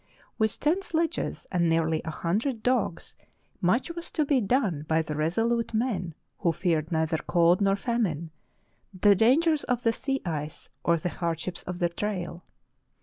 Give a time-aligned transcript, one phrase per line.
[0.39, 3.15] With ten sledges and nearly a hundred dogs
[3.61, 8.31] much was to be done by the resolute men who feared neither cold nor famine,
[8.99, 12.43] the dangers of the sea ice, or the hardships of the trail.